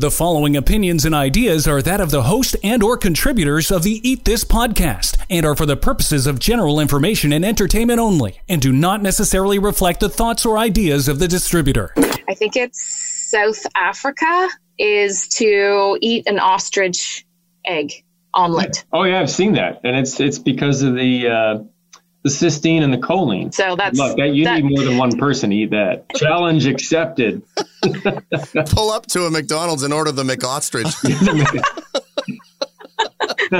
[0.00, 4.00] The following opinions and ideas are that of the host and or contributors of the
[4.02, 8.62] Eat This podcast and are for the purposes of general information and entertainment only and
[8.62, 11.92] do not necessarily reflect the thoughts or ideas of the distributor.
[12.26, 12.80] I think it's
[13.30, 17.26] South Africa is to eat an ostrich
[17.66, 17.92] egg
[18.32, 18.86] omelet.
[18.94, 21.58] Oh yeah, I've seen that, and it's it's because of the uh,
[22.22, 23.52] the cysteine and the choline.
[23.54, 26.04] So that's Look, that you that- need more than one person to eat that.
[26.16, 27.42] Challenge accepted.
[28.66, 30.86] Pull up to a McDonald's and order the McOstrich.
[33.52, 33.58] Oh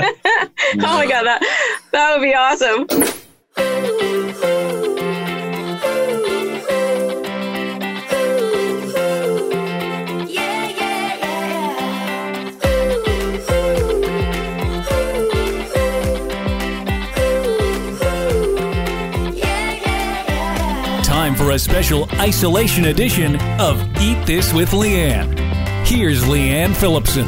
[0.79, 1.41] my god, that
[1.91, 2.87] that would be awesome.
[21.51, 25.37] A special isolation edition of Eat This with Leanne.
[25.85, 27.27] Here's Leanne Phillipson.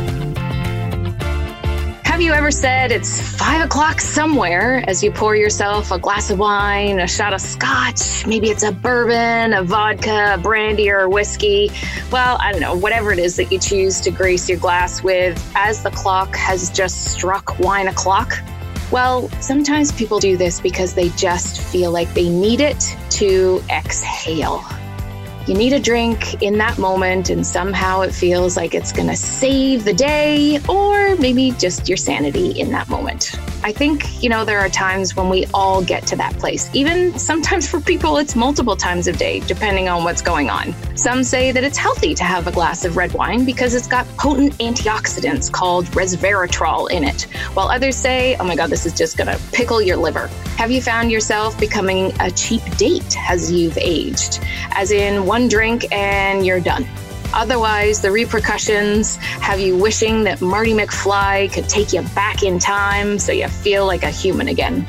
[2.06, 6.40] Have you ever said it's five o'clock somewhere as you pour yourself a glass of
[6.40, 11.10] wine, a shot of scotch, maybe it's a bourbon, a vodka, a brandy, or a
[11.10, 11.70] whiskey?
[12.12, 15.44] Well, I don't know, whatever it is that you choose to grace your glass with
[15.56, 18.36] as the clock has just struck wine o'clock.
[18.94, 24.64] Well, sometimes people do this because they just feel like they need it to exhale.
[25.46, 29.16] You need a drink in that moment, and somehow it feels like it's going to
[29.16, 33.38] save the day, or maybe just your sanity in that moment.
[33.66, 36.70] I think, you know, there are times when we all get to that place.
[36.74, 40.74] Even sometimes for people, it's multiple times a day, depending on what's going on.
[40.96, 44.08] Some say that it's healthy to have a glass of red wine because it's got
[44.18, 49.18] potent antioxidants called resveratrol in it, while others say, oh my God, this is just
[49.18, 50.28] going to pickle your liver.
[50.58, 54.40] Have you found yourself becoming a cheap date as you've aged?
[54.72, 56.88] As in, one drink and you're done.
[57.34, 63.18] Otherwise, the repercussions have you wishing that Marty McFly could take you back in time
[63.18, 64.86] so you feel like a human again.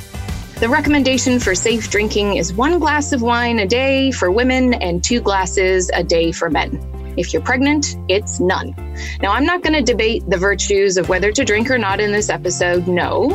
[0.61, 5.03] The recommendation for safe drinking is one glass of wine a day for women and
[5.03, 6.79] two glasses a day for men.
[7.17, 8.75] If you're pregnant, it's none.
[9.23, 12.13] Now, I'm not going to debate the virtues of whether to drink or not in
[12.13, 13.31] this episode, no.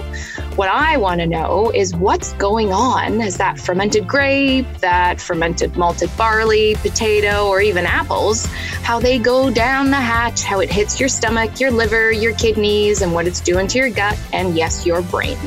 [0.55, 5.77] What I want to know is what's going on as that fermented grape, that fermented
[5.77, 8.45] malted barley, potato, or even apples,
[8.83, 13.01] how they go down the hatch, how it hits your stomach, your liver, your kidneys,
[13.01, 15.37] and what it's doing to your gut, and yes, your brain.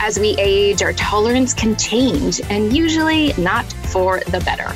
[0.00, 4.74] As we age, our tolerance can change, and usually not for the better.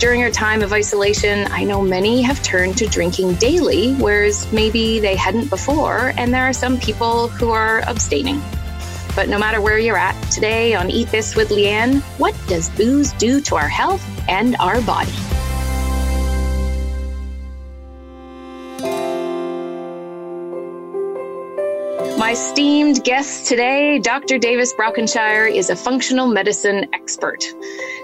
[0.00, 4.98] During our time of isolation, I know many have turned to drinking daily, whereas maybe
[4.98, 8.42] they hadn't before, and there are some people who are abstaining.
[9.14, 13.12] But no matter where you're at, today on Eat This with Leanne, what does booze
[13.12, 15.12] do to our health and our body?
[22.30, 24.38] My esteemed guest today, Dr.
[24.38, 27.42] Davis Brockenshire, is a functional medicine expert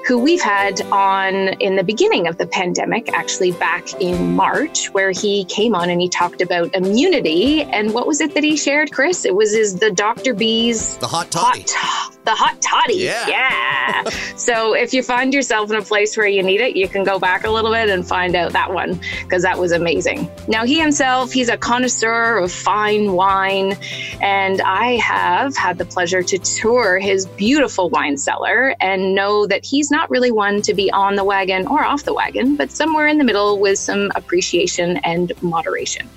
[0.05, 5.13] who we've had on in the beginning of the pandemic, actually back in March, where
[5.13, 7.63] he came on and he talked about immunity.
[7.63, 9.25] And what was it that he shared, Chris?
[9.25, 10.35] It was his the Dr.
[10.35, 11.65] B's The hot toddy.
[11.69, 12.97] hot the hot toddy.
[12.97, 13.29] Yeah.
[13.29, 14.03] Yeah.
[14.37, 17.19] so if you find yourself in a place where you need it, you can go
[17.19, 20.29] back a little bit and find out that one because that was amazing.
[20.49, 23.77] Now he himself, he's a connoisseur of fine wine,
[24.21, 29.65] and I have had the pleasure to tour his beautiful wine cellar and know that
[29.65, 33.07] he's not really one to be on the wagon or off the wagon, but somewhere
[33.07, 36.09] in the middle with some appreciation and moderation.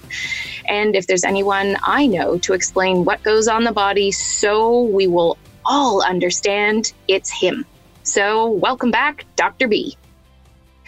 [0.68, 5.08] And if there's anyone I know to explain what goes on the body so we
[5.08, 7.66] will all understand, it's him.
[8.04, 9.68] So, welcome back, Dr.
[9.68, 9.96] B.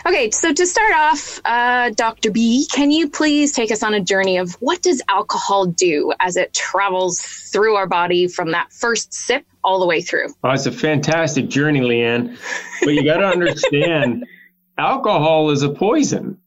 [0.06, 2.32] Okay, so to start off, uh, Dr.
[2.32, 6.38] B, can you please take us on a journey of what does alcohol do as
[6.38, 10.28] it travels through our body from that first sip all the way through?
[10.44, 12.38] Oh, it's a fantastic journey, Leanne.
[12.84, 14.26] But you got to understand,
[14.78, 16.40] alcohol is a poison.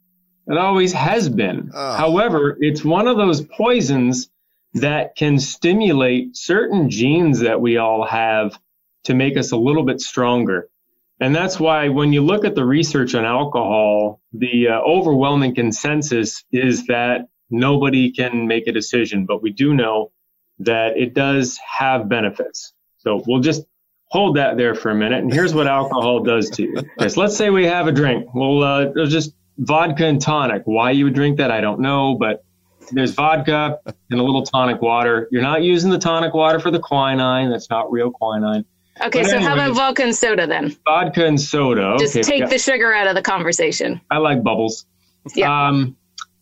[0.48, 1.70] It always has been.
[1.72, 1.96] Oh.
[1.96, 4.30] However, it's one of those poisons
[4.74, 8.58] that can stimulate certain genes that we all have
[9.04, 10.68] to make us a little bit stronger.
[11.20, 16.44] And that's why when you look at the research on alcohol, the uh, overwhelming consensus
[16.50, 20.12] is that nobody can make a decision, but we do know
[20.60, 22.72] that it does have benefits.
[22.98, 23.62] So we'll just
[24.06, 25.22] hold that there for a minute.
[25.22, 26.76] And here's what alcohol does to you.
[26.98, 28.28] Okay, so let's say we have a drink.
[28.34, 30.62] Well, uh, just vodka and tonic.
[30.64, 32.44] Why you would drink that, I don't know, but
[32.92, 33.78] there's vodka
[34.10, 35.28] and a little tonic water.
[35.30, 37.50] You're not using the tonic water for the quinine.
[37.50, 38.64] That's not real quinine.
[39.02, 40.76] Okay, But so how about vodka and soda then?
[40.84, 41.96] Vodka and soda.
[41.98, 44.00] Just okay, take the sugar out of the conversation.
[44.10, 44.86] I like bubbles.
[45.34, 45.68] Yeah.
[45.68, 45.96] Um,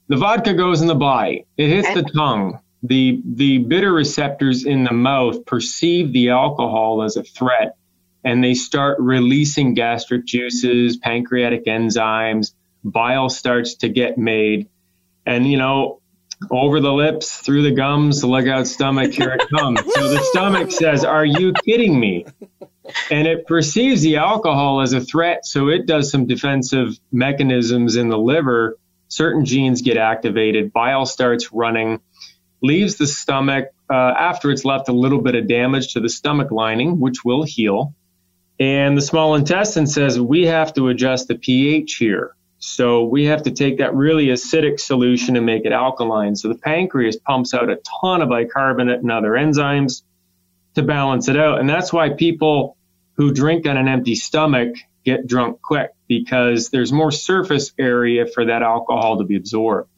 [0.08, 1.46] the vodka goes in the body.
[1.56, 2.02] It hits Okay.
[2.02, 2.58] the tongue.
[2.82, 7.76] The the bitter receptors in the mouth perceive the alcohol as a threat
[8.24, 12.52] and they start releasing gastric juices, pancreatic enzymes,
[12.84, 14.68] bile starts to get made.
[15.24, 16.00] And you know,
[16.50, 19.80] over the lips, through the gums, look out stomach, here it comes.
[19.94, 22.26] so the stomach says, Are you kidding me?
[23.10, 28.08] And it perceives the alcohol as a threat, so it does some defensive mechanisms in
[28.08, 28.78] the liver.
[29.08, 32.00] Certain genes get activated, bile starts running,
[32.62, 36.50] leaves the stomach uh, after it's left a little bit of damage to the stomach
[36.50, 37.94] lining, which will heal.
[38.58, 42.34] And the small intestine says, We have to adjust the pH here.
[42.64, 46.36] So we have to take that really acidic solution and make it alkaline.
[46.36, 50.02] So the pancreas pumps out a ton of bicarbonate and other enzymes
[50.76, 51.58] to balance it out.
[51.58, 52.76] And that's why people
[53.14, 58.44] who drink on an empty stomach get drunk quick because there's more surface area for
[58.44, 59.90] that alcohol to be absorbed.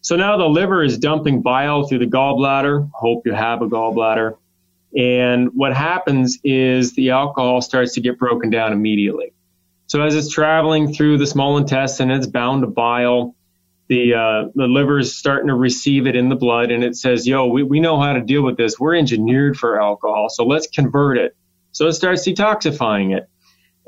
[0.00, 2.88] So now the liver is dumping bile through the gallbladder.
[2.94, 4.36] Hope you have a gallbladder.
[4.96, 9.32] And what happens is the alcohol starts to get broken down immediately.
[9.88, 13.34] So as it's traveling through the small intestine, it's bound to bile.
[13.88, 17.26] The uh, the liver is starting to receive it in the blood, and it says,
[17.26, 18.78] "Yo, we, we know how to deal with this.
[18.78, 21.34] We're engineered for alcohol, so let's convert it."
[21.72, 23.30] So it starts detoxifying it.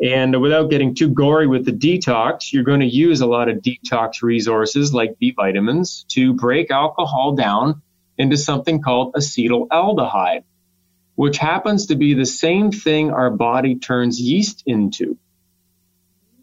[0.03, 3.59] And without getting too gory with the detox, you're going to use a lot of
[3.59, 7.83] detox resources like B vitamins to break alcohol down
[8.17, 10.45] into something called acetaldehyde,
[11.17, 15.19] which happens to be the same thing our body turns yeast into.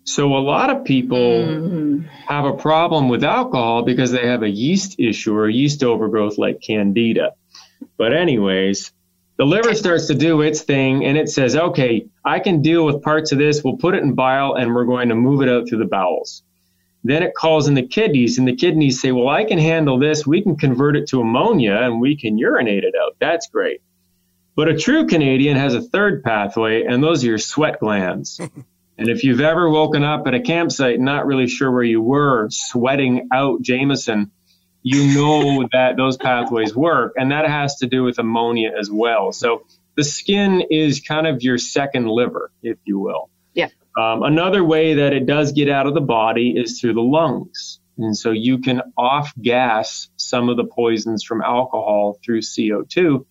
[0.07, 2.05] So a lot of people Mhm.
[2.27, 6.37] have a problem with alcohol because they have a yeast issue or a yeast overgrowth
[6.37, 7.33] like candida.
[7.97, 8.93] But anyways,
[9.35, 13.01] the liver starts to do its thing and it says, okay, I can deal with
[13.03, 13.61] parts of this.
[13.65, 16.41] We'll put it in bile and we're going to move it out through the bowels.
[17.03, 20.25] Then it calls in the kidneys and the kidneys say, well, I can handle this.
[20.25, 23.17] We can convert it to ammonia and we can urinate it out.
[23.19, 23.81] That's great.
[24.55, 28.39] But a true Canadian has a third pathway and those are your sweat glands.
[28.97, 32.47] And if you've ever woken up at a campsite not really sure where you were,
[32.49, 34.31] sweating out Jameson,
[34.81, 37.13] you know that those pathways work.
[37.15, 39.31] And that has to do with ammonia as well.
[39.31, 39.65] So
[39.95, 43.29] the skin is kind of your second liver, if you will.
[43.53, 43.69] Yeah.
[43.97, 47.79] Um, another way that it does get out of the body is through the lungs.
[47.97, 53.25] And so you can off gas some of the poisons from alcohol through CO2,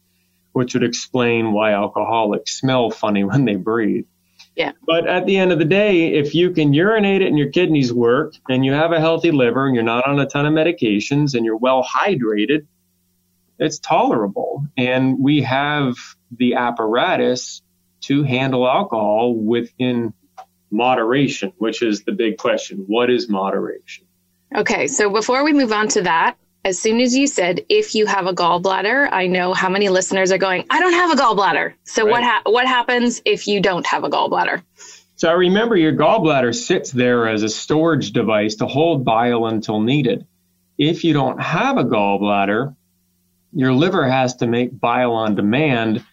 [0.52, 4.06] which would explain why alcoholics smell funny when they breathe.
[4.56, 4.72] Yeah.
[4.86, 7.92] But at the end of the day, if you can urinate it and your kidneys
[7.92, 11.34] work and you have a healthy liver and you're not on a ton of medications
[11.34, 12.66] and you're well hydrated,
[13.58, 14.66] it's tolerable.
[14.76, 15.96] And we have
[16.34, 17.60] the apparatus
[18.02, 20.14] to handle alcohol within
[20.70, 22.84] moderation, which is the big question.
[22.86, 24.06] What is moderation?
[24.54, 26.36] Okay, so before we move on to that,
[26.66, 30.32] as soon as you said if you have a gallbladder, I know how many listeners
[30.32, 31.74] are going, I don't have a gallbladder.
[31.84, 34.62] So what ha- what happens if you don't have a gallbladder?
[35.14, 40.26] So remember, your gallbladder sits there as a storage device to hold bile until needed.
[40.76, 42.74] If you don't have a gallbladder,
[43.52, 46.04] your liver has to make bile on demand.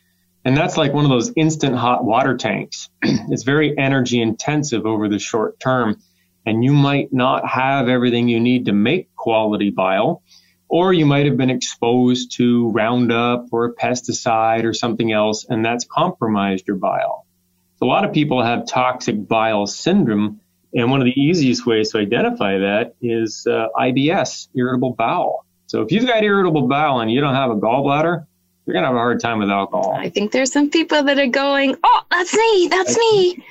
[0.45, 2.89] And that's like one of those instant hot water tanks.
[3.01, 5.99] it's very energy intensive over the short term.
[6.45, 10.21] And you might not have everything you need to make quality bile,
[10.73, 15.63] or you might have been exposed to Roundup or a pesticide or something else, and
[15.63, 17.27] that's compromised your bile.
[17.79, 20.41] A lot of people have toxic bile syndrome,
[20.73, 25.45] and one of the easiest ways to identify that is uh, IBS, irritable bowel.
[25.67, 28.25] So if you've got irritable bowel and you don't have a gallbladder,
[28.65, 29.93] you're gonna have a hard time with alcohol.
[29.95, 32.67] I think there's some people that are going, "Oh, that's me.
[32.71, 33.45] That's me."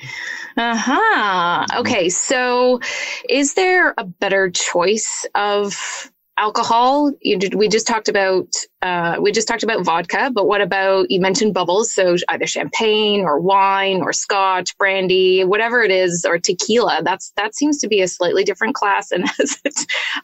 [0.57, 1.65] Uh-huh.
[1.79, 2.81] Okay, so
[3.29, 7.11] is there a better choice of alcohol?
[7.21, 8.47] You we just talked about
[8.81, 11.93] uh, we just talked about vodka, but what about you mentioned bubbles?
[11.93, 17.01] So either champagne or wine or scotch, brandy, whatever it is, or tequila.
[17.03, 19.59] That's that seems to be a slightly different class and has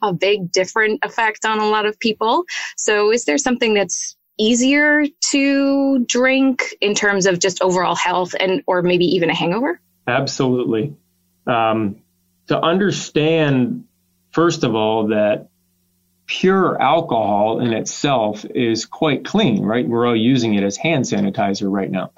[0.02, 2.46] a big different effect on a lot of people.
[2.78, 8.64] So is there something that's easier to drink in terms of just overall health and
[8.68, 9.80] or maybe even a hangover?
[10.08, 10.96] Absolutely.
[11.46, 11.98] Um,
[12.48, 13.86] to understand,
[14.32, 15.50] first of all, that
[16.30, 19.88] pure alcohol in itself is quite clean, right?
[19.88, 22.12] We're all using it as hand sanitizer right now.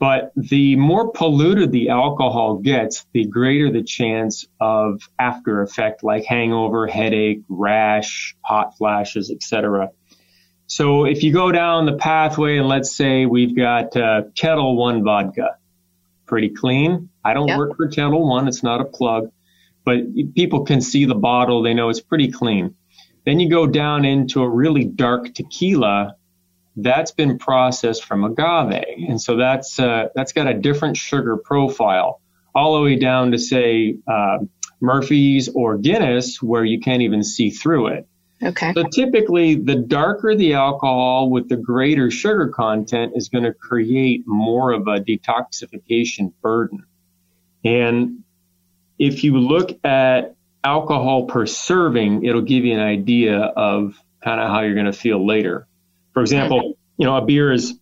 [0.00, 6.24] But the more polluted the alcohol gets, the greater the chance of after effect like
[6.24, 9.90] hangover, headache, rash, hot flashes, etc.
[10.66, 15.04] So if you go down the pathway and let's say we've got uh, Ketel One
[15.04, 15.56] vodka,
[16.26, 17.10] pretty clean.
[17.24, 17.58] I don't Yep.
[17.58, 19.30] work for Ketel One; it's not a plug,
[19.84, 20.00] but
[20.34, 22.74] people can see the bottle; they know it's pretty clean.
[23.30, 26.16] Then you go down into a really dark tequila
[26.74, 32.20] that's been processed from agave, and so that's uh, that's got a different sugar profile,
[32.56, 34.38] all the way down to say uh,
[34.80, 38.08] Murphy's or Guinness, where you can't even see through it.
[38.42, 38.72] Okay.
[38.74, 44.24] So typically, the darker the alcohol with the greater sugar content is going to create
[44.26, 46.84] more of a detoxification burden.
[47.64, 48.24] And
[48.98, 54.50] if you look at alcohol per serving, it'll give you an idea of kind of
[54.50, 55.66] how you're going to feel later.
[56.12, 57.78] For example, you know, a beer is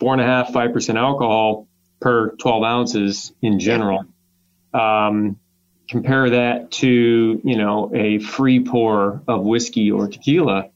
[0.00, 1.68] four and a half, five percent alcohol
[2.00, 4.04] per 12 ounces in general.
[4.72, 5.38] Um,
[5.88, 10.70] compare that to, you know, a free pour of whiskey or tequila.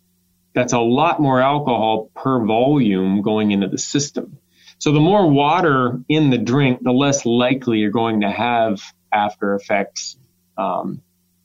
[0.55, 4.39] That's a lot more alcohol per volume going into the system.
[4.79, 9.55] So the more water in the drink, the less likely you're going to have after
[9.55, 10.17] effects
[10.59, 11.01] um,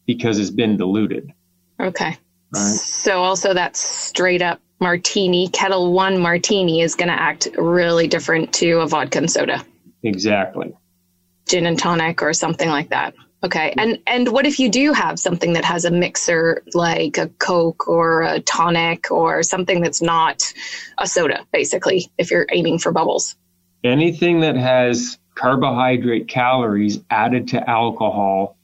[0.08, 1.32] because it's been diluted.
[1.80, 2.18] Okay.
[2.54, 2.62] Right.
[2.64, 8.54] So also that straight up martini, Ketel One martini is going to act really different
[8.56, 9.64] to a vodka and soda,
[10.02, 10.74] Exactly.
[11.48, 13.14] gin and tonic, or something like that.
[13.44, 13.74] Okay.
[13.78, 17.88] And and what if you do have something that has a mixer like a Coke
[17.88, 20.42] or a tonic or something that's not
[20.98, 23.36] a soda, basically, if you're aiming for bubbles?
[23.84, 28.57] Anything that has carbohydrate calories added to alcohol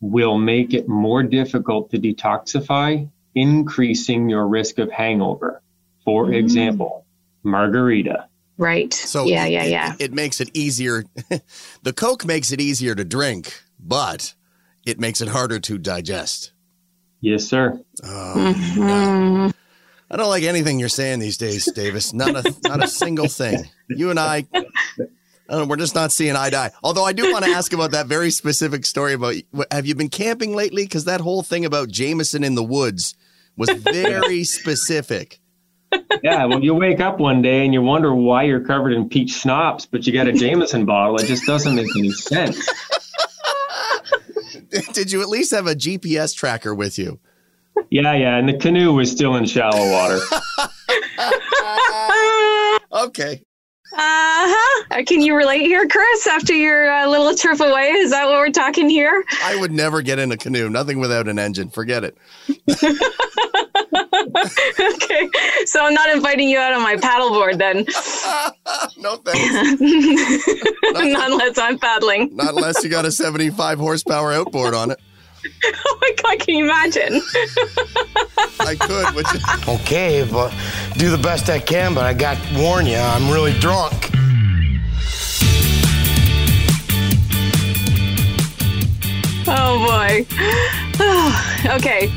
[0.00, 5.62] will make it more difficult to detoxify, increasing your risk of hangover.
[6.04, 6.36] For Mm.
[6.36, 7.04] example,
[7.42, 8.26] margarita.
[8.58, 8.92] Right.
[8.94, 9.92] So yeah, it- yeah, it- yeah.
[9.98, 11.04] It, makes it easier.
[11.82, 14.34] the Coke makes it easier to drink, but
[14.86, 16.52] it makes it harder to digest.
[17.20, 17.80] Yes, sir.
[18.04, 19.52] Oh, Mhm.
[20.10, 22.12] I don't like anything you're saying these days, Davis.
[22.12, 23.68] Not a not a single thing.
[23.88, 24.64] You and I, I
[24.98, 25.10] don't
[25.48, 26.70] know, we're just not seeing eye to eye.
[26.82, 29.34] Although I do want to ask about that very specific story about.
[29.70, 30.84] Have you been camping lately?
[30.84, 33.14] Because that whole thing about Jameson in the woods
[33.56, 35.40] was very specific.
[36.22, 39.30] Yeah, well, you wake up one day and you wonder why you're covered in peach
[39.30, 41.16] schnapps, but you got a Jameson bottle.
[41.16, 42.68] It just doesn't make any sense.
[44.92, 47.20] Did you at least have a GPS tracker with you?
[47.90, 50.18] Yeah, yeah, and the canoe was still in shallow water.
[52.96, 53.42] Okay.
[53.98, 55.02] Uh-huh.
[55.06, 57.92] Can you relate here, Chris, after your uh, little trip away?
[57.92, 59.24] Is that what we're talking here?
[59.42, 60.68] I would never get in a canoe.
[60.68, 61.70] Nothing without an engine.
[61.70, 62.18] Forget it.
[64.78, 65.28] okay.
[65.64, 67.86] So I'm not inviting you out on my paddleboard then.
[69.02, 69.80] no thanks.
[71.12, 72.36] not unless I'm paddling.
[72.36, 75.00] Not unless you got a 75 horsepower outboard on it.
[75.88, 77.20] Oh my god, can you imagine?
[78.60, 79.26] I could, which
[79.68, 80.52] Okay, but
[80.96, 84.15] do the best I can, but I got warn you, I'm really drunk.
[89.48, 90.26] Oh boy.
[91.76, 92.08] okay.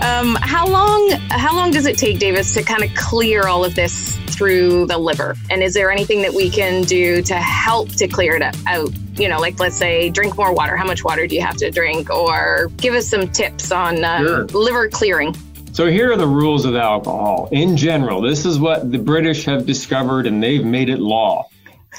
[0.00, 3.74] Um, how long how long does it take, Davis, to kind of clear all of
[3.74, 5.36] this through the liver?
[5.50, 8.90] And is there anything that we can do to help to clear it out?
[9.16, 10.76] You know, like let's say drink more water.
[10.76, 12.10] How much water do you have to drink?
[12.10, 14.44] Or give us some tips on um, Sure.
[14.46, 15.34] liver clearing.
[15.72, 17.48] So here are the rules of alcohol.
[17.50, 21.48] In general, this is what the British have discovered and they've made it law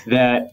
[0.08, 0.51] that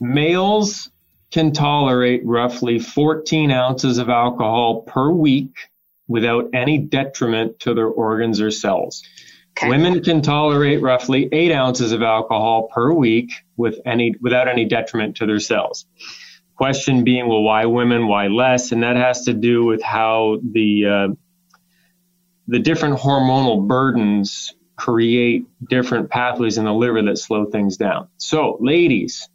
[0.00, 0.90] males
[1.30, 5.68] can tolerate roughly 14 ounces of alcohol per week
[6.06, 9.02] without any detriment to their organs or cells.
[9.58, 9.68] Okay.
[9.68, 15.16] Women can tolerate roughly eight ounces of alcohol per week with any without any detriment
[15.16, 15.84] to their cells.
[16.56, 18.06] Question being, well, why women?
[18.06, 18.72] Why less?
[18.72, 21.14] And that has to do with how the uh,
[22.46, 28.08] the different hormonal burdens create different pathways in the liver that slow things down.
[28.16, 29.28] So, ladies,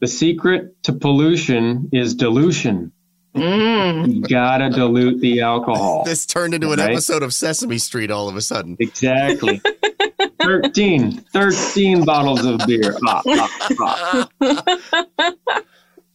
[0.00, 2.92] the secret to pollution is dilution.
[3.34, 4.14] Mm.
[4.14, 6.04] You gotta dilute the alcohol.
[6.04, 6.92] this turned into an Right.
[6.92, 8.76] episode of Sesame Street all of a sudden.
[8.80, 9.60] Exactly.
[10.40, 12.96] 13, 13 bottles of beer.
[13.06, 15.32] Ah, ah, ah.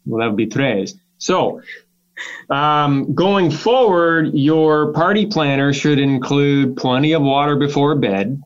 [0.05, 0.95] Well, that would be tres.
[1.19, 1.61] So,
[2.49, 8.41] um, going forward, your party planner should include plenty of water before bed.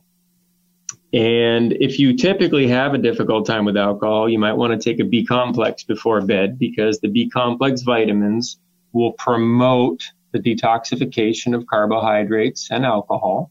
[1.16, 5.00] And if you typically have a difficult time with alcohol, you might want to take
[5.00, 8.58] a B complex before bed because the B complex vitamins
[8.92, 13.50] will promote the detoxification of carbohydrates and alcohol.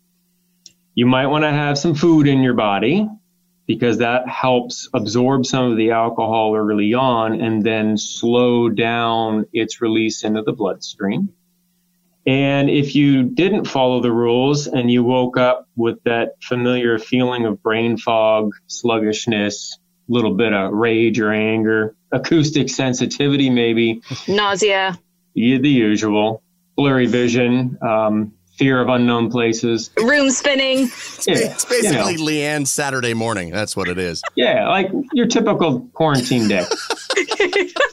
[0.93, 3.09] You might want to have some food in your body
[3.65, 9.81] because that helps absorb some of the alcohol early on and then slow down its
[9.81, 11.33] release into the bloodstream.
[12.27, 17.45] And if you didn't follow the rules and you woke up with that familiar feeling
[17.45, 19.77] of brain fog, sluggishness,
[20.09, 24.97] a little bit of rage or anger, acoustic sensitivity, maybe, Nausea.
[25.35, 26.41] yeah, the usual
[26.75, 29.91] blurry vision, um, fear of unknown places.
[29.97, 30.79] Room spinning.
[31.27, 32.23] Yeah, It's basically you know.
[32.25, 33.51] Leanne's Saturday morning.
[33.51, 34.21] That's what it is.
[34.35, 36.65] Yeah, like your typical quarantine day.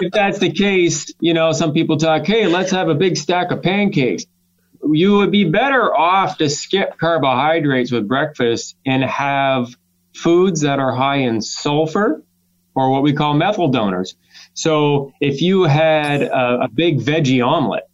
[0.00, 3.50] if that's the case, you know, some people talk, hey, let's have a big stack
[3.50, 4.24] of pancakes.
[4.84, 9.68] You would be better off to skip carbohydrates with breakfast and have
[10.14, 12.22] foods that are high in sulfur
[12.74, 14.16] or what we call methyl donors.
[14.54, 17.84] So if you had a, a big veggie omelet,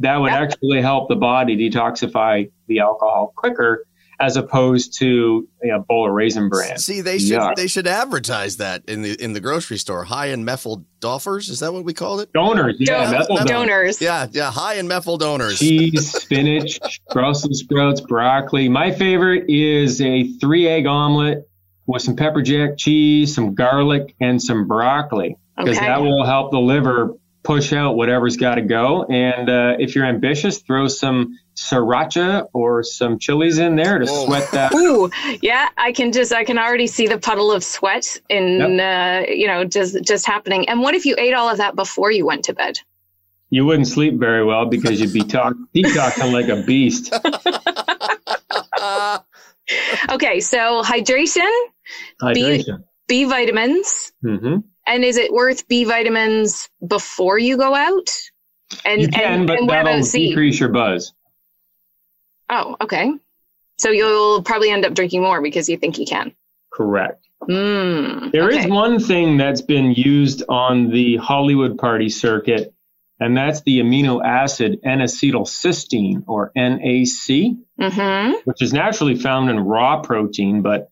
[0.00, 0.42] that would Yep.
[0.42, 3.84] actually help the body detoxify the alcohol quicker
[4.20, 6.78] as opposed to you know, a bowl of raisin bran.
[6.78, 7.54] See, they should Yuck.
[7.56, 10.04] they should advertise that in the in the grocery store.
[10.04, 12.32] High in methyl dolphers, is that what we called it?
[12.32, 13.50] Donors, yeah, Don- methyl donors.
[13.50, 14.00] donors.
[14.02, 15.58] Yeah, yeah, high in methyl donors.
[15.58, 16.80] Cheese, spinach,
[17.12, 18.68] Brussels sprouts, broccoli.
[18.68, 21.48] My favorite is a three egg omelet
[21.86, 25.86] with some pepper jack cheese, some garlic, and some broccoli because Okay.
[25.86, 27.14] that will help the liver
[27.48, 29.04] push out whatever's got to go.
[29.04, 34.26] And uh, if you're ambitious, throw some sriracha or some chilies in there to Whoa.
[34.26, 34.74] sweat that.
[34.74, 39.24] Ooh, yeah, I can just I can already see the puddle of sweat in uh,
[39.26, 40.68] you know just just happening.
[40.68, 42.80] And what if you ate all of that before you went to bed?
[43.48, 47.14] You wouldn't sleep very well because you'd be talk- detoxing like a beast.
[50.08, 51.50] Okay, so hydration,
[52.22, 52.84] Hydration.
[53.06, 54.58] B vitamins, hmm
[54.88, 58.08] and is it worth B vitamins before you go out?
[58.84, 61.12] And You can, and, but and that'll decrease your buzz.
[62.50, 63.12] Oh, okay.
[63.78, 66.34] So you'll probably end up drinking more because you think you can.
[66.72, 67.24] Correct.
[67.42, 68.70] Mm, There is okay.
[68.70, 72.74] one thing that's been used on the Hollywood party circuit,
[73.20, 78.32] and that's the amino acid N-acetylcysteine, or NAC, Mm-hmm.
[78.44, 80.62] which is naturally found in raw protein.
[80.62, 80.90] But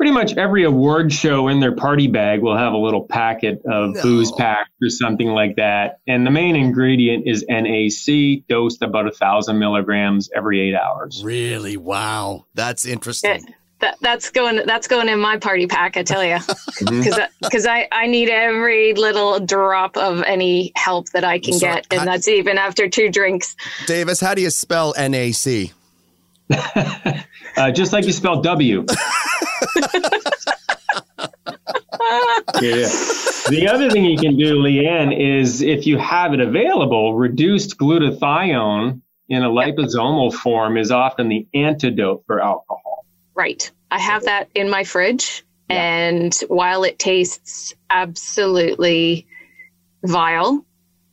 [0.00, 3.94] pretty much every award show in their party bag will have a little packet of
[3.96, 4.02] No.
[4.02, 5.98] booze pack or something like that.
[6.08, 11.20] And the main ingredient is NAC, dosed about a thousand milligrams every eight hours.
[11.22, 11.76] Really?
[11.76, 12.46] Wow.
[12.54, 13.44] That's interesting.
[13.80, 16.38] That, that's going that's going in my party pack, I tell you,
[16.78, 21.60] because because I, I need every little drop of any help that I can So,
[21.66, 23.54] get, and I- that's even after two drinks.
[23.86, 25.72] Davis, how do you spell NAC?
[27.56, 28.86] Uh, just like you spell W.
[32.60, 32.88] yeah.
[33.48, 39.00] The other thing you can do, Leanne, is if you have it available, reduced glutathione
[39.28, 43.06] in a liposomal form is often the antidote for alcohol.
[43.34, 43.70] Right.
[43.90, 45.44] I have that in my fridge.
[45.68, 49.28] And while it tastes absolutely
[50.04, 50.66] vile,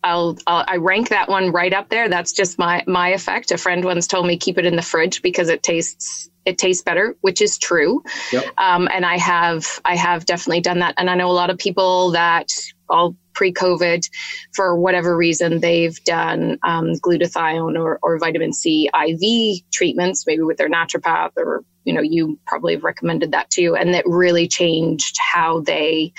[0.03, 2.09] I'll, I'll I rank that one right up there.
[2.09, 3.51] That's just my my effect.
[3.51, 6.81] A friend once told me keep it in the fridge because it tastes it tastes
[6.81, 8.03] better, which is true.
[8.31, 8.45] Yep.
[8.57, 10.95] Um, and I have I have definitely done that.
[10.97, 12.47] And I know a lot of people that
[12.89, 14.09] all pre-COVID,
[14.55, 20.57] for whatever reason, they've done um, glutathione or, or vitamin C IV treatments, maybe with
[20.57, 25.17] their naturopath, or you know, you probably have recommended that too, and that really changed
[25.19, 26.13] how they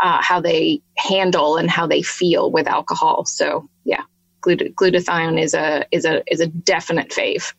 [0.00, 3.24] uh, how they handle and how they feel with alcohol.
[3.24, 4.04] So yeah.
[4.44, 7.52] Glut- Glutathione is a is a is a definite fave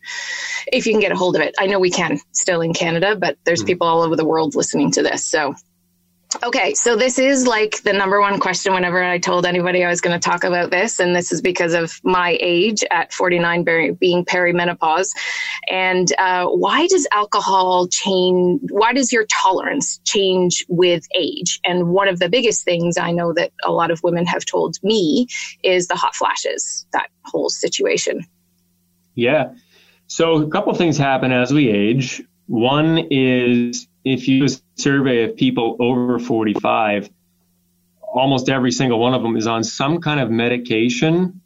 [0.72, 1.54] if you can get a hold of it.
[1.58, 3.66] I know we can still in Canada, but there's hmm.
[3.66, 5.24] people all over the world listening to this.
[5.24, 5.54] So
[6.42, 10.00] Okay, so this is like the number one question whenever I told anybody I was
[10.00, 14.24] going to talk about this, and this is because of my age at 49 being
[14.24, 15.10] perimenopause.
[15.70, 18.60] And uh, why does alcohol change?
[18.70, 21.60] Why does your tolerance change with age?
[21.64, 24.76] And one of the biggest things I know that a lot of women have told
[24.82, 25.28] me
[25.62, 28.26] is the hot flashes, that whole situation.
[29.14, 29.54] Yeah.
[30.08, 32.22] So a couple things happen as we age.
[32.46, 37.10] One is if you do a survey of people over 45,
[38.00, 41.40] almost every single one of them is on some kind of medication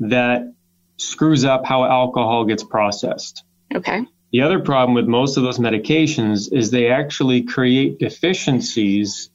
[0.00, 0.54] that
[0.96, 3.44] screws up how alcohol gets processed.
[3.74, 4.06] Okay.
[4.32, 9.28] The other problem with most of those medications is they actually create deficiencies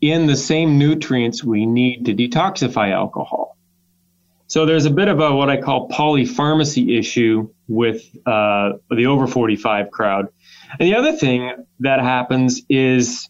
[0.00, 3.56] in the same nutrients we need to detoxify alcohol.
[4.46, 9.26] So there's a bit of a what I call polypharmacy issue with uh, the over
[9.26, 10.28] 45 crowd.
[10.78, 13.28] And the other thing that happens is,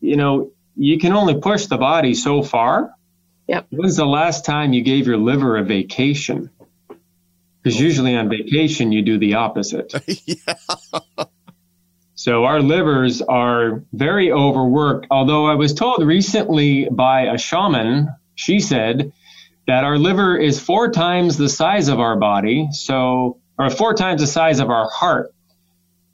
[0.00, 2.94] you know, you can only push the body so far.
[3.48, 3.66] Yep.
[3.70, 6.50] When's the last time you gave your liver a vacation?
[7.62, 9.92] Because usually on vacation you do the opposite.
[10.26, 10.54] yeah.
[12.14, 15.06] So our livers are very overworked.
[15.10, 19.12] Although I was told recently by a shaman, she said
[19.66, 24.20] that our liver is four times the size of our body, so or four times
[24.20, 25.32] the size of our heart.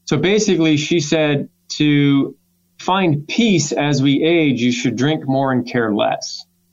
[0.05, 2.37] So basically, she said to
[2.79, 6.45] find peace as we age, you should drink more and care less.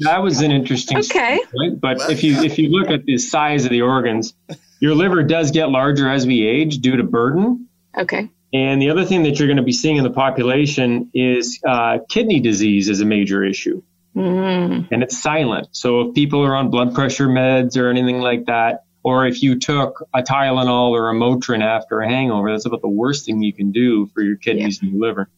[0.00, 1.40] that was an interesting Okay.
[1.52, 1.80] point.
[1.80, 4.34] But if you if you look at the size of the organs,
[4.80, 7.68] your liver does get larger as we age due to burden.
[7.96, 8.30] Okay.
[8.52, 11.98] And the other thing that you're going to be seeing in the population is uh,
[12.08, 13.82] kidney disease is a major issue,
[14.14, 15.68] Mm, and it's silent.
[15.72, 19.56] So if people are on blood pressure meds or anything like that, or if you
[19.56, 23.52] took a Tylenol or a Motrin after a hangover, that's about the worst thing you
[23.52, 25.28] can do for your kidneys and your liver.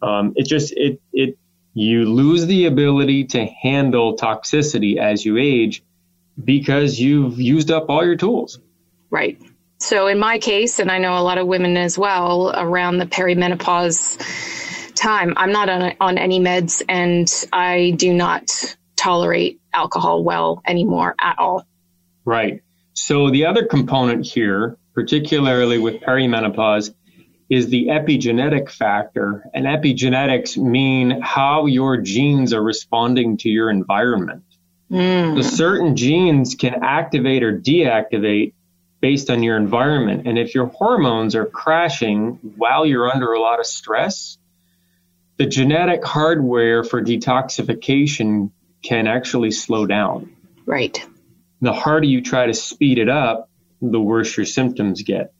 [0.00, 1.36] Um, it just it it
[1.74, 5.82] you lose the ability to handle toxicity as you age
[6.42, 8.60] because you've used up all your tools.
[9.10, 9.42] right.
[9.78, 13.06] So in my case, and I know a lot of women as well, around the
[13.06, 20.62] perimenopause time, I'm not on, on any meds and I do not tolerate alcohol well
[20.64, 21.66] anymore at all.
[22.24, 22.62] Right.
[23.00, 26.94] So the other component here, particularly with perimenopause,
[27.48, 29.42] is the epigenetic factor.
[29.54, 34.44] And epigenetics mean how your genes are responding to your environment.
[34.90, 38.52] Mm, So certain genes can activate or deactivate
[39.00, 40.26] based on your environment.
[40.26, 44.36] And if your hormones are crashing while you're under a lot of stress,
[45.38, 48.50] the genetic hardware for detoxification
[48.82, 50.36] can actually slow down
[50.70, 51.04] right.
[51.60, 53.48] The harder you try to speed it up,
[53.82, 55.32] the worse your symptoms get.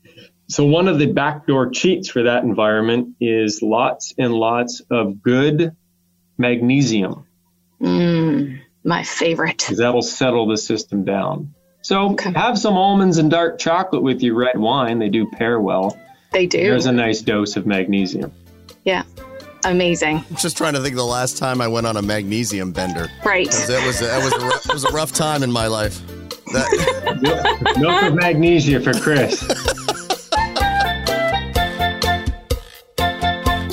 [0.49, 5.75] So one of the backdoor cheats for that environment is lots and lots of good
[6.37, 7.25] magnesium
[7.81, 9.57] Mm, my favorite.
[9.57, 11.53] because that'll settle the system down.
[11.81, 12.31] So Okay.
[12.35, 14.99] have some almonds and dark chocolate with your red wine.
[14.99, 15.97] They do pair well.
[16.31, 16.59] They do.
[16.59, 18.31] There's a nice dose of magnesium.
[18.85, 19.03] yeah.
[19.63, 20.23] Amazing.
[20.27, 23.09] I'm just trying to think of the last time I went on a magnesium bender.
[23.23, 23.49] Right.
[23.51, 26.01] That was that was a rough, it was a rough time in my life.
[26.53, 29.39] That, Milk of magnesia for Chris.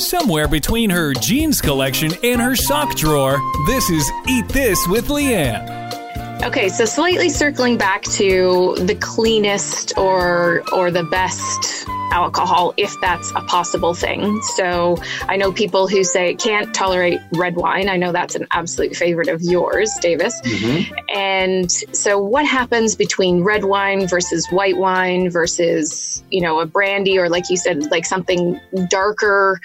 [0.03, 6.43] Somewhere between her jeans collection and her sock drawer, this is Eat This with Leanne.
[6.43, 13.31] Okay, so slightly circling back to the cleanest or or the best alcohol if that's
[13.33, 14.41] a possible thing.
[14.57, 14.97] So
[15.29, 17.89] I know people who say can't tolerate red wine.
[17.89, 20.41] I know that's an absolute favorite of yours, Davis.
[20.43, 20.91] Mhm.
[21.15, 27.19] And so what happens between red wine versus white wine versus, you know, a brandy
[27.19, 29.61] or like you said like something darker,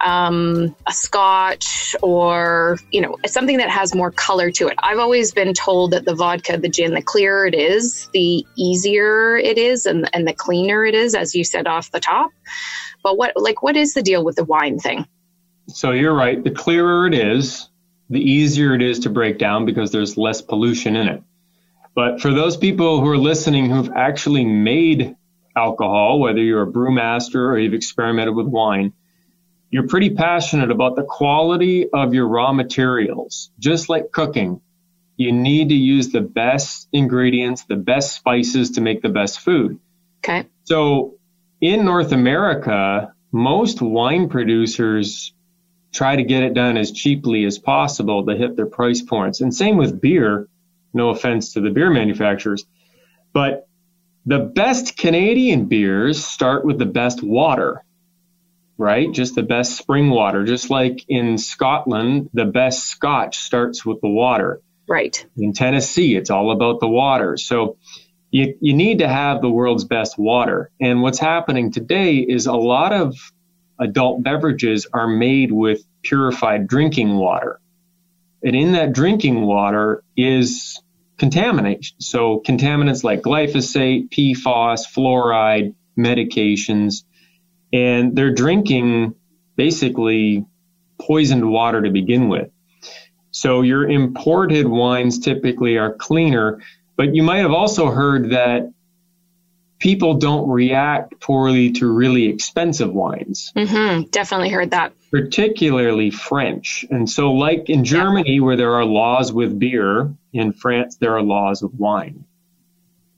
[0.00, 4.74] um, a scotch or, you know, something that has more color to it.
[4.82, 9.36] I've always been told that the vodka, the gin, the clearer it is, the easier
[9.36, 12.32] it is and and the cleaner it is as you said off the top.
[13.02, 15.06] But what like what is the deal with the wine thing?
[15.68, 16.42] So you're right.
[16.42, 17.68] The clearer it is,
[18.08, 21.22] the easier it is to break down because there's less pollution in it.
[21.94, 25.16] But for those people who are listening who've actually made
[25.56, 28.92] alcohol, whether you're a brewmaster or you've experimented with wine,
[29.70, 33.50] you're pretty passionate about the quality of your raw materials.
[33.58, 34.60] Just like cooking,
[35.16, 39.80] you need to use the best ingredients, the best spices to make the best food.
[40.18, 40.46] Okay.
[40.64, 41.18] So
[41.60, 45.32] in North America, most wine producers
[45.92, 49.40] try to get it done as cheaply as possible to hit their price points.
[49.40, 50.48] And same with beer.
[50.92, 52.64] No offense to the beer manufacturers,
[53.34, 53.68] but
[54.24, 57.84] the best Canadian beers start with the best water,
[58.78, 59.12] right?
[59.12, 60.44] Just the best spring water.
[60.44, 65.26] Just like in Scotland, the best scotch starts with the water Right.
[65.36, 67.36] in Tennessee, it's all about the water.
[67.36, 67.76] So
[68.36, 70.70] you, you need to have the world's best water.
[70.78, 73.16] And what's happening today is a lot of
[73.80, 77.60] adult beverages are made with purified drinking water.
[78.42, 80.82] And in that drinking water is
[81.16, 81.98] contamination.
[81.98, 87.04] So contaminants like glyphosate, PFOS, fluoride, medications,
[87.72, 89.14] and they're drinking
[89.56, 90.44] basically
[91.00, 92.50] poisoned water to begin with.
[93.30, 96.60] So your imported wines typically are cleaner,
[96.96, 98.72] but you might have also heard that
[99.78, 104.92] people don't react poorly to really expensive wines, Mm-hmm, Definitely heard that.
[105.10, 106.84] particularly French.
[106.90, 111.22] And so, like in Germany, where there are laws with beer, in France, there are
[111.22, 112.24] laws with wine.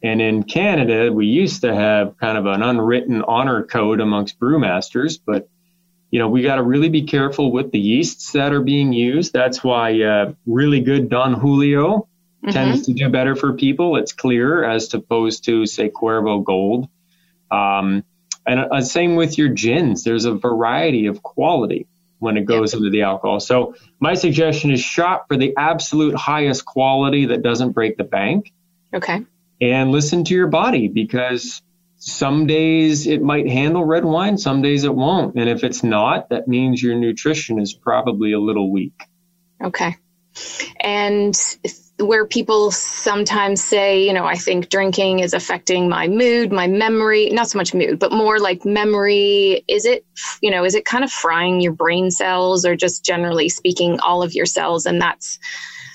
[0.03, 5.19] And in Canada, we used to have kind of an unwritten honor code amongst brewmasters,
[5.25, 5.49] but
[6.11, 9.33] you know, we got to really be careful with the yeasts that are being used.
[9.33, 12.09] That's why uh, really good Don Julio
[12.45, 12.53] Mhm.
[12.53, 13.97] tends to do better for people.
[13.97, 16.89] It's clear as opposed to, say, Cuervo Gold.
[17.51, 18.05] Um,
[18.47, 20.05] and uh, same with your gins.
[20.05, 21.87] There's a variety of quality
[22.21, 23.41] when it goes into the alcohol.
[23.41, 28.53] So my suggestion is shop for the absolute highest quality that doesn't break the bank
[28.95, 29.21] Okay.
[29.61, 31.63] and listen to your body because
[31.97, 35.35] some days it might handle red wine, some days it won't.
[35.37, 39.01] And if it's not, that means your nutrition is probably a little weak.
[39.63, 39.97] Okay.
[40.81, 41.35] and
[41.99, 47.31] where people sometimes say, you know, I think drinking is affecting my mood, my memory,
[47.31, 49.65] not so much mood, but more like memory.
[49.67, 50.07] Is it,
[50.41, 54.23] you know, is it kind of frying your brain cells or just generally speaking, all
[54.23, 54.87] of your cells?
[54.87, 55.41] And that's,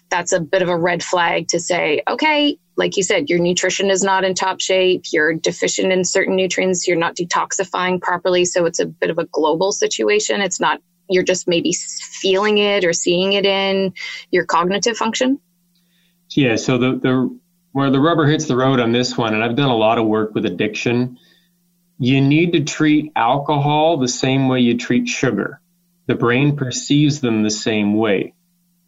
[0.10, 3.90] that's a bit of a red flag to say, okay, like you said, your nutrition
[3.90, 8.44] is not in top shape, you're deficient in certain nutrients, you're not detoxifying properly.
[8.46, 10.42] So it's a bit of a global situation.
[10.42, 13.94] It's not, you're just maybe feeling it or seeing it in
[14.32, 15.40] your cognitive function.
[16.36, 17.40] Yeah, so the, the
[17.72, 20.06] where the rubber hits the road on this one, and I've done a lot of
[20.06, 21.18] work with addiction,
[21.98, 25.60] you need to treat alcohol the same way you treat sugar.
[26.06, 28.34] The brain perceives them the same way.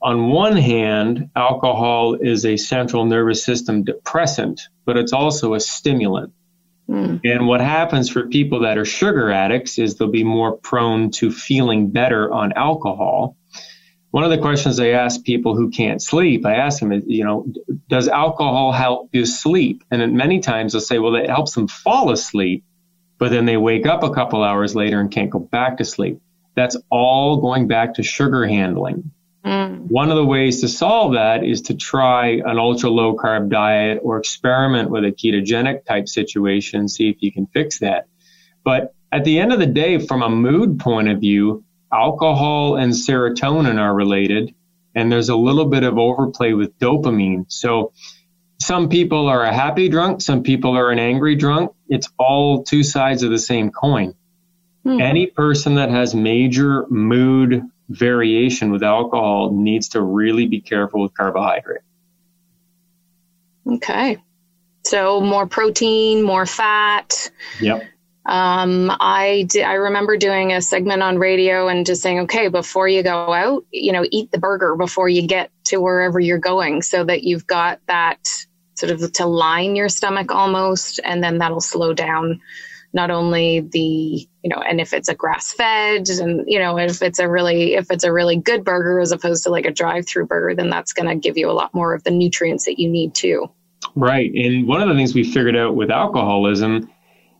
[0.02, 6.34] On one hand, alcohol is a central nervous system depressant, but it's also a stimulant.
[6.88, 7.22] Mm.
[7.24, 11.32] And what happens for people that are sugar addicts is they'll be more prone to
[11.32, 13.36] feeling better on alcohol
[14.16, 17.46] one of the questions I ask people who can't sleep, I ask them, you know,
[17.90, 19.84] does alcohol help you sleep?
[19.92, 22.64] And many times they'll say, well, it helps them fall asleep,
[23.18, 26.22] but then they wake up a couple hours later and can't go back to sleep.
[26.56, 29.12] That's all going back to sugar handling.
[29.44, 29.88] Mm.
[29.90, 34.00] One of the ways to solve that is to try an ultra low carb diet
[34.02, 38.08] or experiment with a ketogenic type situation, see if you can fix that.
[38.64, 41.66] But at the end of the day, from a mood point of view,
[41.96, 44.54] alcohol and serotonin are related,
[44.94, 47.46] and there's a little bit of overplay with dopamine.
[47.48, 47.94] So
[48.60, 51.72] some people are a happy drunk, some people are an angry drunk.
[51.88, 54.16] It's all two sides of the same coin.
[54.84, 55.00] Hmm.
[55.02, 61.14] Any person that has major mood variation with alcohol needs to really be careful with
[61.14, 61.82] carbohydrate.
[63.68, 64.18] Okay.
[64.84, 67.32] So more protein, more fat.
[67.60, 67.84] Yep.
[68.26, 73.04] Um, I I remember doing a segment on radio and just saying, okay, before you
[73.04, 77.04] go out, you know, eat the burger before you get to wherever you're going, so
[77.04, 78.28] that you've got that
[78.74, 82.42] sort of to line your stomach almost, and then that'll slow down
[82.94, 87.04] not only the you know, and if it's a grass fed, and you know, if
[87.04, 90.08] it's a really if it's a really good burger as opposed to like a drive
[90.08, 92.80] through burger, then that's going to give you a lot more of the nutrients that
[92.80, 93.52] you need too.
[93.94, 96.90] Right, and one of the things we figured out with alcoholism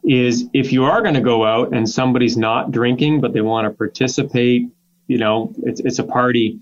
[0.08, 3.66] is if you are going to go out and somebody's not drinking but they want
[3.66, 4.68] to participate,
[5.08, 6.60] you know, it's, it's a party,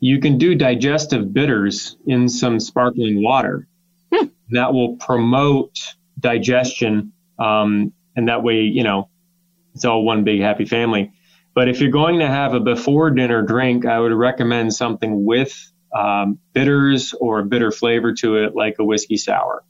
[0.00, 3.66] you can do digestive bitters in some sparkling water.
[4.12, 4.26] Hmm.
[4.50, 5.78] That will promote
[6.18, 7.12] digestion.
[7.38, 9.10] Um, and that way, you know,
[9.74, 11.12] it's all one big happy family.
[11.54, 15.72] But if you're going to have a before dinner drink, I would recommend something with
[15.94, 19.64] um, bitters or a bitter flavor to it, like a whiskey sour,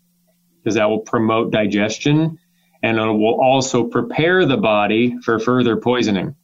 [0.59, 2.39] because that will promote digestion
[2.83, 6.35] and it will also prepare the body for further poisoning.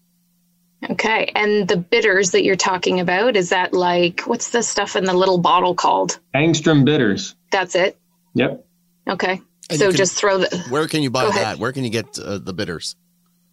[0.90, 1.30] Okay.
[1.34, 5.14] And the bitters that you're talking about, is that like, what's the stuff in the
[5.14, 6.18] little bottle called?
[6.34, 7.34] Angstrom bitters.
[7.50, 7.98] That's it?
[8.34, 8.64] Yep.
[9.08, 9.40] Okay.
[9.70, 10.64] And so can, just throw the.
[10.70, 11.58] Where can you buy that?
[11.58, 12.96] Where can you get uh, the bitters?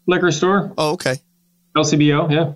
[0.08, 0.74] Liquor store.
[0.78, 1.18] Oh, okay.
[1.78, 2.54] LCBO, yeah.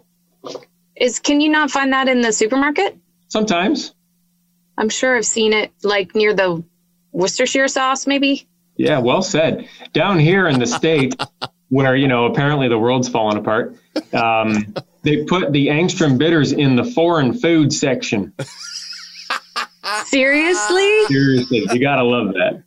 [0.95, 2.97] Is Can you not find that in the supermarket?
[3.27, 3.93] Sometimes.
[4.77, 6.63] I'm sure I've seen it like near the
[7.11, 8.47] Worcestershire sauce, maybe.
[8.75, 9.67] Yeah, well said.
[9.93, 11.15] Down here in the state,
[11.69, 13.75] where you know apparently the world's falling apart,
[14.13, 18.33] um, they put the angstrom bitters in the foreign food section.
[20.05, 21.05] Seriously?
[21.05, 22.63] Seriously, you gotta love that.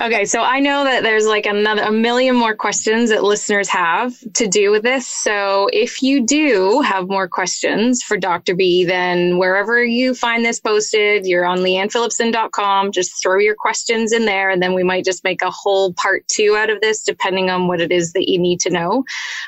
[0.00, 4.14] Okay, so I know that there's like another a million more questions that listeners have
[4.34, 5.06] to do with this.
[5.06, 8.54] So if you do have more questions for Dr.
[8.54, 12.92] B, then wherever you find this posted, you're on leannephillipson.com.
[12.92, 16.26] Just throw your questions in there, and then we might just make a whole part
[16.28, 19.04] two out of this, depending on what it is that you need to know.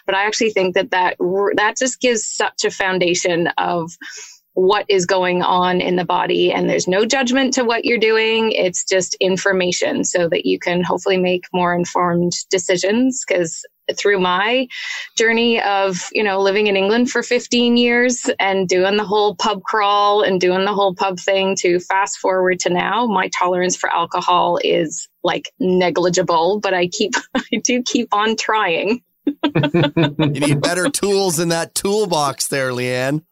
[0.06, 1.16] But I actually think that that
[1.56, 3.92] that just gives such a foundation of
[4.54, 6.52] what is going on in the body.
[6.52, 8.52] And there's no judgment to what you're doing.
[8.52, 13.24] It's just information so that you can hopefully make more informed decisions.
[13.26, 13.64] Because
[13.98, 14.68] through my
[15.16, 19.62] journey of, you know, living in England for 15 years and doing the whole pub
[19.62, 23.90] crawl and doing the whole pub thing to fast forward to now, my tolerance for
[23.90, 29.02] alcohol is like negligible, but I keep, I do keep on trying.
[29.26, 33.22] you need better tools in that toolbox there, Leanne.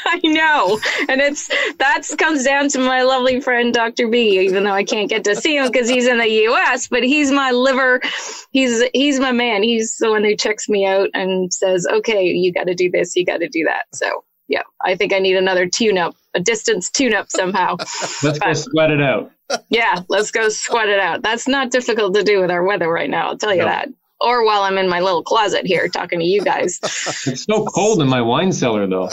[0.04, 0.78] I know.
[1.08, 4.08] And it's that comes down to my lovely friend Dr.
[4.08, 7.02] B, even though I can't get to see him because he's in the US, but
[7.02, 8.00] he's my liver.
[8.50, 9.62] He's he's my man.
[9.62, 13.24] He's the one who checks me out and says, Okay, you gotta do this, you
[13.24, 13.84] gotta do that.
[13.94, 17.76] So yeah, I think I need another tune up, a distance tune up somehow.
[18.22, 19.32] let's go sweat it out.
[19.70, 21.22] Yeah, let's go sweat it out.
[21.22, 23.66] That's not difficult to do with our weather right now, I'll tell you no.
[23.66, 23.88] that
[24.20, 26.80] or while I'm in my little closet here talking to you guys.
[27.26, 29.10] It's so cold in my wine cellar, though.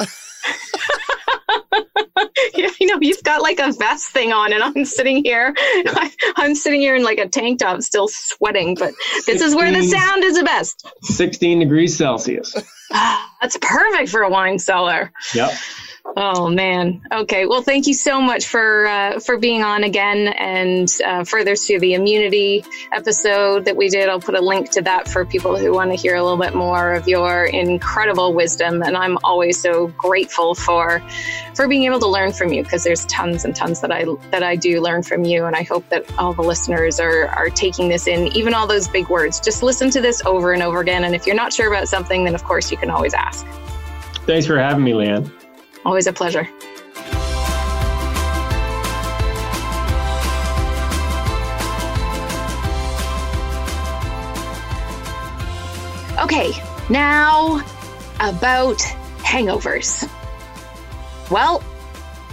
[2.80, 5.54] you know, you've got like a vest thing on, and I'm sitting here.
[6.36, 8.76] I'm sitting here in like a tank top, still sweating.
[8.76, 8.94] But
[9.26, 10.88] this 16, is where the sound is the best.
[11.04, 12.56] 16 degrees Celsius.
[13.42, 15.12] That's perfect for a wine cellar.
[15.34, 15.52] Yep.
[16.06, 17.02] Oh man.
[17.12, 17.46] Okay.
[17.46, 21.80] Well, thank you so much for uh, for being on again, and uh, further to
[21.80, 24.10] the immunity episode that we did.
[24.10, 26.54] I'll put a link to that for people who want to hear a little bit
[26.56, 28.84] more of your incredible wisdom.
[28.84, 31.02] And I'm always so grateful for
[31.56, 34.44] for being able to learn from you because there's tons and tons that I that
[34.44, 37.88] I do learn from you, and I hope that all the listeners are are taking
[37.88, 39.40] this in, even all those big words.
[39.40, 42.26] Just listen to this over and over again, and if you're not sure about something,
[42.26, 43.46] then of course you can always ask.
[44.26, 45.32] Thanks for having me, Lianne.
[45.86, 46.50] Always a pleasure.
[56.20, 56.54] Okay,
[56.90, 57.62] now
[58.20, 58.78] about
[59.20, 60.10] hangovers.
[61.30, 61.64] Well,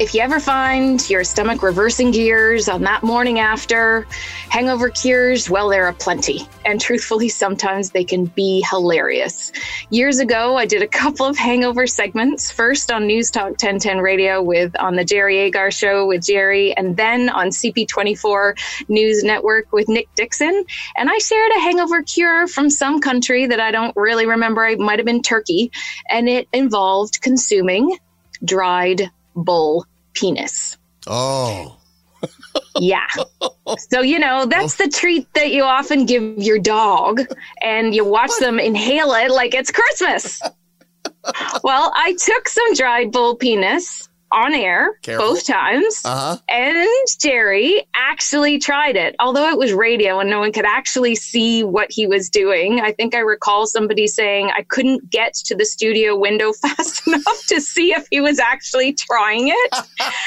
[0.01, 4.07] if you ever find your stomach reversing gears on that morning after,
[4.49, 6.49] hangover cures, well, there are plenty.
[6.65, 9.53] And truthfully, sometimes they can be hilarious.
[9.91, 14.41] Years ago, I did a couple of hangover segments, first on News Talk 1010 Radio
[14.41, 19.91] with on the Jerry Agar show with Jerry, and then on CP24 News Network with
[19.91, 20.65] Nick Dixon.
[20.97, 24.65] And I shared a hangover cure from some country that I don't really remember.
[24.65, 25.71] It might have been Turkey.
[26.09, 27.99] And it involved consuming
[28.43, 30.77] dried bull penis.
[31.07, 31.77] Oh.
[32.79, 33.07] yeah.
[33.90, 37.20] So, you know, that's the treat that you often give your dog,
[37.62, 38.40] and you watch what?
[38.40, 40.40] them inhale it like it's Christmas.
[41.62, 45.27] well, I took some dried bull penis on air Careful.
[45.27, 46.03] both times.
[46.05, 46.37] Uh-huh.
[46.49, 46.88] And
[47.19, 51.88] Jerry actually tried it, although it was radio and no one could actually see what
[51.90, 52.81] he was doing.
[52.81, 57.47] I think I recall somebody saying I couldn't get to the studio window fast enough
[57.49, 59.75] to see if he was actually trying it.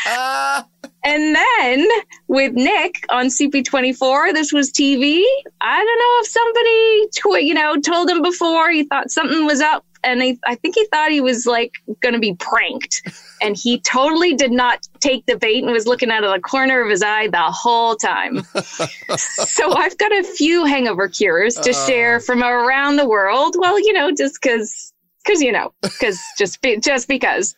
[1.04, 1.88] and then
[2.28, 5.24] with Nick on CP24, this was TV.
[5.62, 9.62] I don't know if somebody, tw- you know, told him before he thought something was
[9.62, 13.02] up and I, I think he thought he was like going to be pranked.
[13.42, 16.82] And he totally did not take the bait and was looking out of the corner
[16.82, 18.44] of his eye the whole time.
[19.18, 23.56] so I've got a few hangover cures to uh, share from around the world.
[23.58, 27.56] Well, you know, just because because you know because just be, just because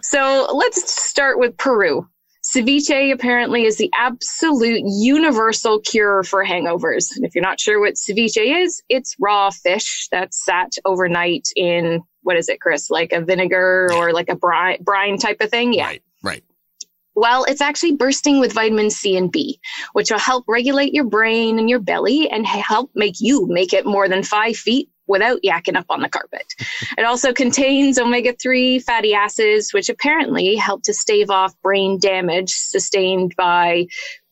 [0.00, 2.08] so let's start with peru
[2.50, 7.14] Ceviche apparently is the absolute universal cure for hangovers.
[7.14, 12.02] And if you're not sure what ceviche is, it's raw fish that's sat overnight in
[12.22, 12.90] what is it, Chris?
[12.90, 13.96] Like a vinegar yeah.
[13.96, 15.72] or like a brine, brine type of thing?
[15.72, 15.86] Yeah.
[15.86, 16.44] Right, right.
[17.14, 19.60] Well, it's actually bursting with vitamin C and B,
[19.92, 23.86] which will help regulate your brain and your belly and help make you make it
[23.86, 26.54] more than five feet without yakking up on the carpet.
[26.96, 32.52] it also contains omega 3 fatty acids, which apparently help to stave off brain damage
[32.52, 33.86] sustained by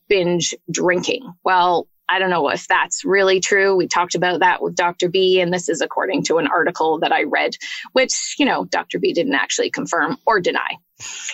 [0.07, 1.31] binge drinking.
[1.43, 3.75] Well, I don't know if that's really true.
[3.75, 5.09] We talked about that with Dr.
[5.09, 7.55] B, and this is according to an article that I read,
[7.93, 8.97] which, you know, Dr.
[8.97, 10.77] B didn't actually confirm or deny.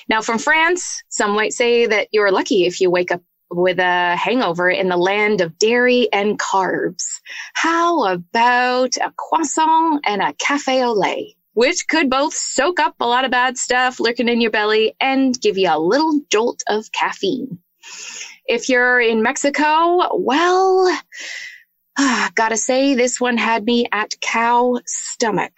[0.10, 3.21] Now, from France, some might say that you're lucky if you wake up
[3.55, 7.03] with a hangover in the land of dairy and carbs.
[7.53, 11.35] How about a croissant and a cafe au lait?
[11.53, 15.39] Which could both soak up a lot of bad stuff lurking in your belly and
[15.39, 17.59] give you a little jolt of caffeine.
[18.45, 20.95] If you're in Mexico, well,
[21.97, 25.57] ah, gotta say, this one had me at cow stomach.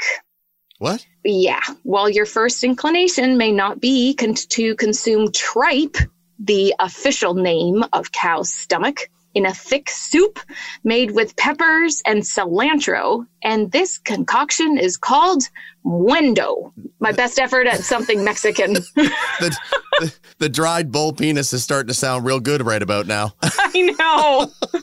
[0.80, 1.06] What?
[1.26, 1.62] Yeah.
[1.84, 5.98] While your first inclination may not be con- to consume tripe,
[6.40, 10.40] the official name of cow's stomach in a thick soup
[10.84, 13.28] made with peppers and cilantro.
[13.44, 15.44] And this concoction is called
[15.86, 16.74] Muendo.
[17.00, 18.74] My best effort at something Mexican.
[18.96, 19.58] the,
[20.00, 23.36] the, the, dried bull penis is starting to sound real good right about now.
[23.44, 24.82] I know.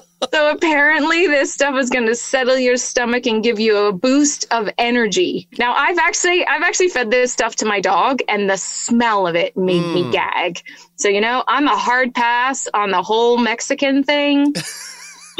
[0.32, 4.46] so apparently this stuff is going to settle your stomach and give you a boost
[4.50, 5.48] of energy.
[5.58, 9.34] Now I've actually I've actually fed this stuff to my dog and the smell of
[9.34, 9.94] it made mm.
[9.94, 10.62] me gag.
[10.96, 14.54] So you know, I'm a hard pass on the whole Mexican thing.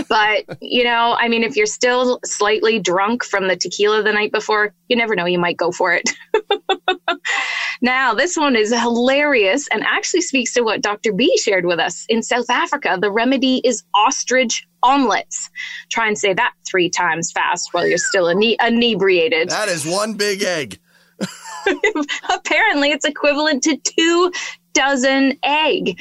[0.08, 4.32] but you know, I mean, if you're still slightly drunk from the tequila the night
[4.32, 6.10] before, you never know, you might go for it.
[7.82, 11.12] now, this one is hilarious and actually speaks to what Dr.
[11.12, 12.06] B shared with us.
[12.08, 15.50] In South Africa, the remedy is ostrich omelets.
[15.90, 19.50] Try and say that three times fast while you're still ine- inebriated.
[19.50, 20.78] That is one big egg.
[22.34, 24.32] Apparently, it's equivalent to two
[24.74, 25.98] dozen egg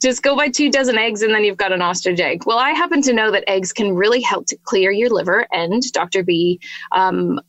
[0.00, 2.44] just go buy two dozen eggs and then you've got an ostrich egg.
[2.46, 5.82] Well, I happen to know that eggs can really help to clear your liver, and
[5.92, 6.22] Dr.
[6.22, 6.60] B
[6.92, 7.40] um,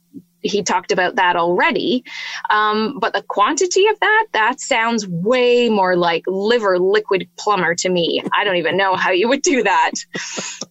[0.42, 2.04] he talked about that already.
[2.50, 7.90] Um, but the quantity of that, that sounds way more like liver liquid plumber to
[7.90, 8.24] me.
[8.36, 9.92] I don't even know how you would do that.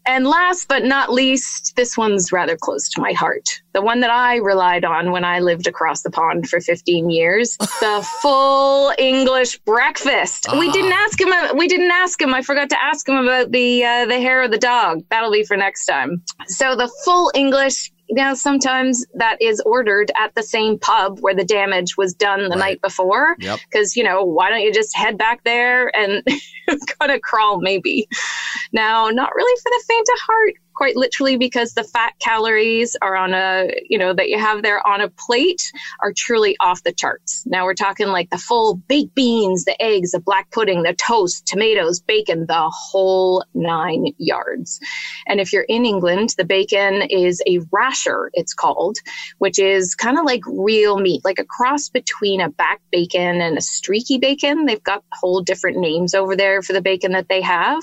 [0.06, 3.60] and last but not least, this one's rather close to my heart.
[3.72, 7.56] The one that I relied on when I lived across the pond for 15 years,
[7.58, 10.46] the full English breakfast.
[10.52, 11.04] We didn't ah.
[11.04, 11.56] ask him.
[11.58, 12.32] We didn't ask him.
[12.32, 15.02] I forgot to ask him about the uh, the hair of the dog.
[15.10, 16.22] That'll be for next time.
[16.46, 21.44] So the full English now sometimes that is ordered at the same pub where the
[21.44, 22.59] damage was done the right.
[22.59, 23.96] night before because yep.
[23.96, 26.22] you know why don't you just head back there and
[26.98, 28.09] kind of crawl maybe
[28.72, 33.16] now not really for the faint of heart quite literally because the fat calories are
[33.16, 36.92] on a, you know, that you have there on a plate are truly off the
[36.92, 37.44] charts.
[37.46, 41.46] Now we're talking like the full baked beans, the eggs, the black pudding, the toast,
[41.46, 44.78] tomatoes, bacon, the whole nine yards.
[45.26, 48.98] And if you're in England, the bacon is a rasher, it's called,
[49.38, 53.56] which is kind of like real meat, like a cross between a back bacon and
[53.56, 54.66] a streaky bacon.
[54.66, 57.82] They've got whole different names over there for the bacon that they have.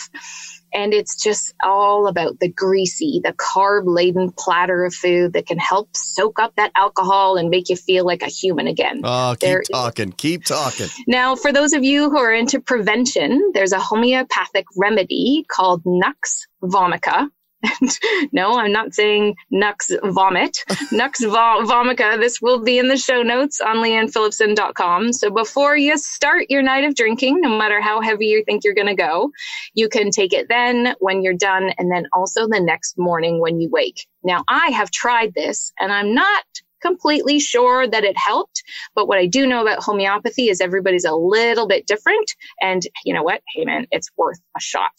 [0.73, 5.59] And it's just all about the greasy, the carb laden platter of food that can
[5.59, 9.01] help soak up that alcohol and make you feel like a human again.
[9.03, 10.87] Oh, keep there, talking, keep talking.
[11.07, 16.47] Now, for those of you who are into prevention, there's a homeopathic remedy called Nux
[16.63, 17.29] vomica
[18.31, 20.57] no, I'm not saying Nux vomit.
[20.91, 22.19] Nux vo- vomica.
[22.19, 25.13] This will be in the show notes on liannephillipson.com.
[25.13, 28.73] So before you start your night of drinking, no matter how heavy you think you're
[28.73, 29.31] going to go,
[29.73, 33.59] you can take it then when you're done and then also the next morning when
[33.59, 34.07] you wake.
[34.23, 36.43] Now, I have tried this and I'm not
[36.81, 38.61] completely sure that it helped.
[38.93, 42.31] But what I do know about homeopathy is everybody's a little bit different.
[42.61, 43.41] And you know what?
[43.55, 44.91] Hey, man, it's worth a shot.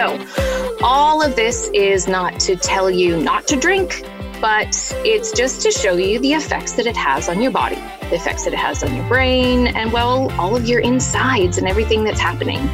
[0.00, 0.18] So,
[0.82, 4.02] all of this is not to tell you not to drink,
[4.40, 4.74] but
[5.04, 7.76] it's just to show you the effects that it has on your body,
[8.08, 11.68] the effects that it has on your brain, and well, all of your insides and
[11.68, 12.66] everything that's happening.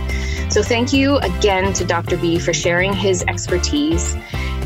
[0.52, 2.16] So, thank you again to Dr.
[2.16, 4.14] B for sharing his expertise.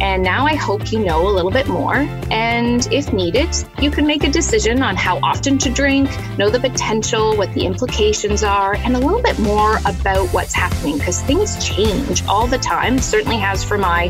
[0.01, 1.97] And now I hope you know a little bit more.
[2.31, 6.59] And if needed, you can make a decision on how often to drink, know the
[6.61, 11.63] potential, what the implications are, and a little bit more about what's happening because things
[11.65, 14.09] change all the time, certainly has for my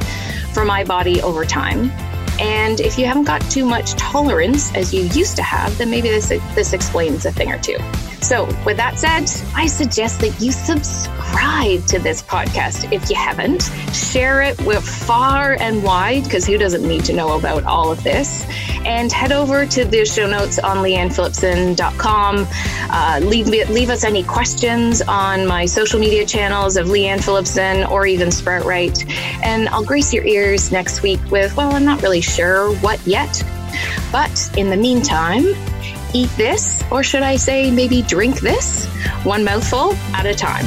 [0.52, 1.90] for my body over time.
[2.40, 6.08] And if you haven't got too much tolerance as you used to have, then maybe
[6.08, 7.76] this this explains a thing or two.
[8.20, 13.70] So, with that said, I suggest that you subscribe to this podcast if you haven't.
[13.94, 18.02] Share it with far and wide, because who doesn't need to know about all of
[18.04, 18.46] this?
[18.84, 22.46] And head over to the show notes on liannephillipson.com.
[22.92, 28.06] Uh, leave, leave us any questions on my social media channels of Lianne Phillipson or
[28.06, 29.04] even Sprout Right.
[29.42, 33.42] And I'll grace your ears next week with, well, I'm not really sure what yet.
[34.12, 35.54] But in the meantime,
[36.14, 38.86] eat this, or should I say maybe drink this,
[39.24, 40.66] one mouthful at a time.